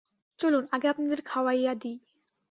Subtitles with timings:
[0.39, 1.97] চলুন, আগে আপনাদের খাওয়াইয়া দিই।